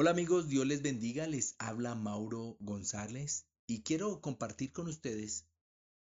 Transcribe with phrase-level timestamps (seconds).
[0.00, 5.44] Hola amigos, Dios les bendiga, les habla Mauro González y quiero compartir con ustedes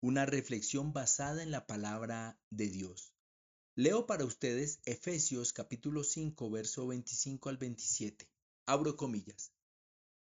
[0.01, 3.15] una reflexión basada en la palabra de Dios.
[3.73, 8.29] Leo para ustedes Efesios capítulo 5, verso 25 al 27.
[8.67, 9.51] Abro comillas.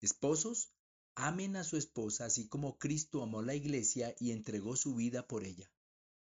[0.02, 0.73] Esposos,
[1.16, 5.45] amen a su esposa así como Cristo amó la iglesia y entregó su vida por
[5.45, 5.72] ella.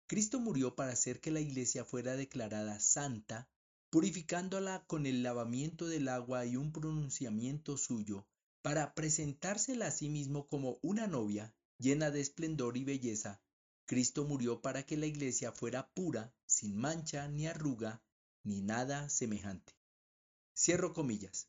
[0.07, 3.49] Cristo murió para hacer que la iglesia fuera declarada santa,
[3.95, 8.27] purificándola con el lavamiento del agua y un pronunciamiento suyo,
[8.61, 13.41] para presentársela a sí mismo como una novia llena de esplendor y belleza.
[13.85, 18.03] Cristo murió para que la iglesia fuera pura, sin mancha ni arruga,
[18.43, 19.77] ni nada semejante.
[20.53, 21.47] Cierro comillas.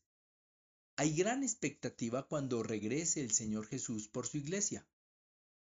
[0.95, 4.87] Hay gran expectativa cuando regrese el Señor Jesús por su iglesia.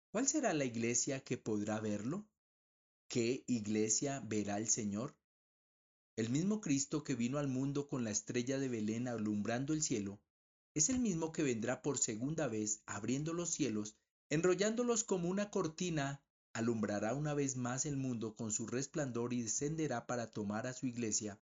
[0.10, 2.30] ¿Cuál será la iglesia que podrá verlo?
[3.10, 5.18] ¿Qué iglesia verá el Señor?
[6.16, 10.20] El mismo Cristo que vino al mundo con la estrella de Belén alumbrando el cielo,
[10.74, 13.96] es el mismo que vendrá por segunda vez abriendo los cielos,
[14.30, 16.22] enrollándolos como una cortina,
[16.54, 20.86] alumbrará una vez más el mundo con su resplandor y descenderá para tomar a su
[20.86, 21.40] iglesia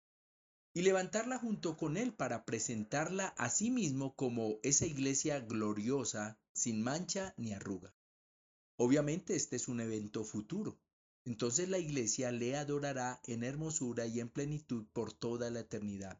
[0.73, 6.81] y levantarla junto con él para presentarla a sí mismo como esa iglesia gloriosa, sin
[6.81, 7.93] mancha ni arruga.
[8.77, 10.79] Obviamente este es un evento futuro,
[11.25, 16.19] entonces la iglesia le adorará en hermosura y en plenitud por toda la eternidad.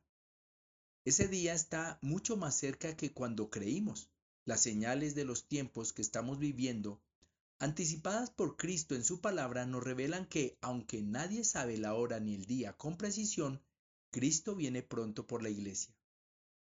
[1.05, 4.11] Ese día está mucho más cerca que cuando creímos.
[4.45, 7.01] Las señales de los tiempos que estamos viviendo,
[7.59, 12.35] anticipadas por Cristo en su palabra, nos revelan que, aunque nadie sabe la hora ni
[12.35, 13.61] el día con precisión,
[14.11, 15.95] Cristo viene pronto por la iglesia.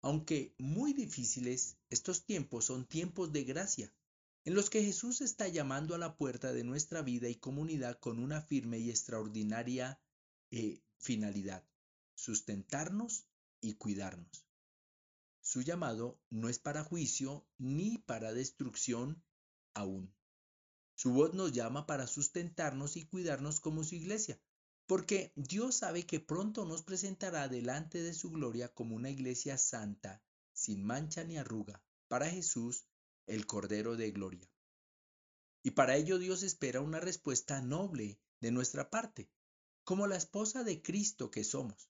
[0.01, 3.93] Aunque muy difíciles, estos tiempos son tiempos de gracia
[4.45, 8.19] en los que Jesús está llamando a la puerta de nuestra vida y comunidad con
[8.19, 10.01] una firme y extraordinaria
[10.51, 11.65] eh, finalidad,
[12.15, 13.25] sustentarnos
[13.61, 14.45] y cuidarnos.
[15.41, 19.23] Su llamado no es para juicio ni para destrucción
[19.73, 20.13] aún.
[20.95, 24.39] Su voz nos llama para sustentarnos y cuidarnos como su iglesia,
[24.85, 30.21] porque Dios sabe que pronto nos presentará delante de su gloria como una iglesia santa,
[30.51, 32.85] sin mancha ni arruga, para Jesús
[33.27, 34.49] el Cordero de Gloria.
[35.63, 39.29] Y para ello Dios espera una respuesta noble de nuestra parte,
[39.83, 41.89] como la esposa de Cristo que somos.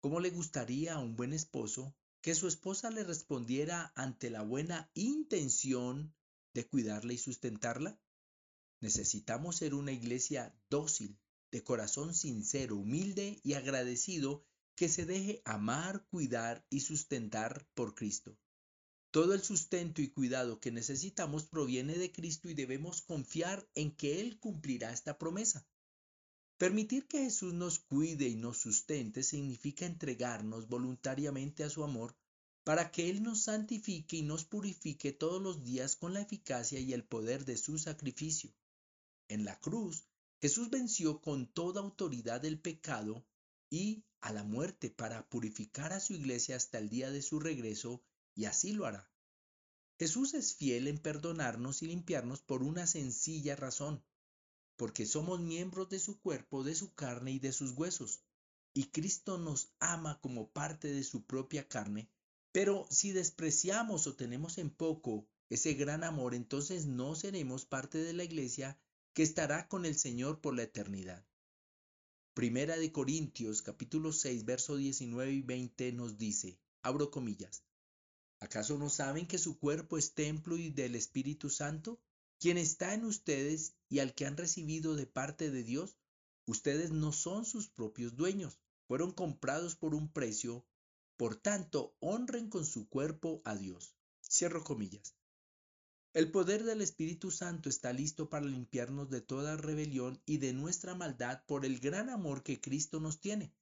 [0.00, 4.90] ¿Cómo le gustaría a un buen esposo que su esposa le respondiera ante la buena
[4.94, 6.14] intención
[6.54, 7.98] de cuidarla y sustentarla?
[8.80, 11.18] Necesitamos ser una iglesia dócil,
[11.50, 14.44] de corazón sincero, humilde y agradecido
[14.76, 18.38] que se deje amar, cuidar y sustentar por Cristo.
[19.16, 24.20] Todo el sustento y cuidado que necesitamos proviene de Cristo y debemos confiar en que
[24.20, 25.66] Él cumplirá esta promesa.
[26.58, 32.14] Permitir que Jesús nos cuide y nos sustente significa entregarnos voluntariamente a su amor
[32.62, 36.92] para que Él nos santifique y nos purifique todos los días con la eficacia y
[36.92, 38.52] el poder de su sacrificio.
[39.28, 40.04] En la cruz,
[40.42, 43.24] Jesús venció con toda autoridad el pecado
[43.70, 48.02] y a la muerte para purificar a su iglesia hasta el día de su regreso
[48.36, 49.10] y así lo hará.
[49.98, 54.04] Jesús es fiel en perdonarnos y limpiarnos por una sencilla razón,
[54.76, 58.22] porque somos miembros de su cuerpo, de su carne y de sus huesos,
[58.74, 62.10] y Cristo nos ama como parte de su propia carne,
[62.52, 68.12] pero si despreciamos o tenemos en poco ese gran amor, entonces no seremos parte de
[68.12, 68.78] la iglesia
[69.14, 71.26] que estará con el Señor por la eternidad.
[72.34, 77.64] Primera de Corintios capítulo 6 verso 19 y 20 nos dice, abro comillas,
[78.40, 82.00] ¿Acaso no saben que su cuerpo es templo y del Espíritu Santo,
[82.38, 85.96] quien está en ustedes y al que han recibido de parte de Dios?
[86.46, 90.66] Ustedes no son sus propios dueños, fueron comprados por un precio,
[91.16, 93.96] por tanto, honren con su cuerpo a Dios.
[94.20, 95.16] Cierro comillas.
[96.12, 100.94] El poder del Espíritu Santo está listo para limpiarnos de toda rebelión y de nuestra
[100.94, 103.52] maldad por el gran amor que Cristo nos tiene.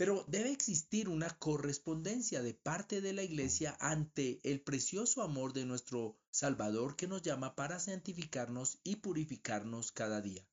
[0.00, 5.66] Pero debe existir una correspondencia de parte de la Iglesia ante el precioso amor de
[5.66, 10.48] nuestro Salvador que nos llama para santificarnos y purificarnos cada día.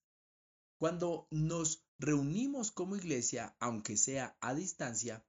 [0.78, 5.26] Cuando nos reunimos como iglesia, aunque sea a distancia,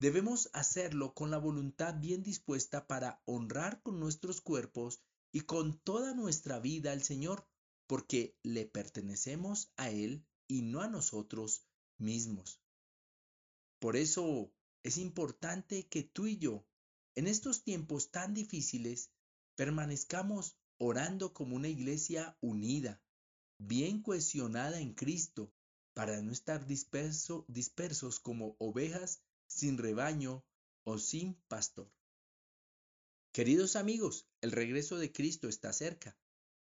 [0.00, 5.00] debemos hacerlo con la voluntad bien dispuesta para honrar con nuestros cuerpos
[5.32, 7.48] y con toda nuestra vida al Señor,
[7.86, 11.64] porque le pertenecemos a Él y no a nosotros
[11.96, 12.60] mismos.
[13.78, 14.52] Por eso
[14.82, 16.66] es importante que tú y yo,
[17.14, 19.10] en estos tiempos tan difíciles,
[19.54, 23.02] permanezcamos orando como una iglesia unida,
[23.58, 25.52] bien cohesionada en Cristo,
[25.94, 30.44] para no estar dispersos como ovejas sin rebaño
[30.84, 31.90] o sin pastor.
[33.32, 36.18] Queridos amigos, el regreso de Cristo está cerca.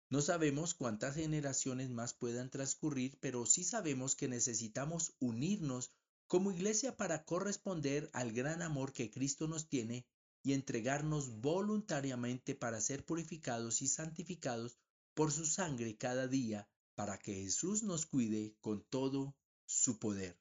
[0.10, 5.92] No sabemos cuántas generaciones más puedan transcurrir, pero sí sabemos que necesitamos unirnos
[6.28, 10.06] como iglesia para corresponder al gran amor que Cristo nos tiene
[10.44, 14.78] y entregarnos voluntariamente para ser purificados y santificados
[15.14, 19.36] por su sangre cada día, para que Jesús nos cuide con todo
[19.66, 20.40] su poder.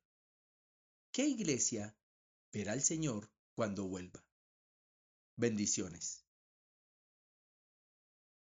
[1.13, 1.97] ¿Qué iglesia
[2.53, 4.25] verá al Señor cuando vuelva?
[5.37, 6.26] Bendiciones.